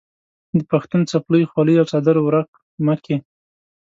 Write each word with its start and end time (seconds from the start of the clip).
د 0.57 0.59
پښتون 0.71 1.01
څپلۍ، 1.11 1.43
خولۍ 1.51 1.75
او 1.77 1.85
څادر 1.91 2.17
ورک 2.21 2.49
مه 2.85 2.95
کې. 3.03 3.15